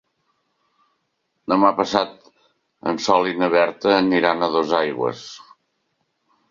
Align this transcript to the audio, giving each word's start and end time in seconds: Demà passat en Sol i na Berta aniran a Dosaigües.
Demà 1.53 1.71
passat 1.81 2.15
en 2.93 2.99
Sol 3.09 3.31
i 3.35 3.39
na 3.43 3.53
Berta 3.59 3.95
aniran 4.01 4.43
a 4.49 4.53
Dosaigües. 4.59 5.25